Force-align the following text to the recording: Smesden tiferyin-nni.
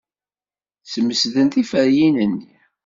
Smesden 0.93 1.47
tiferyin-nni. 1.49 2.53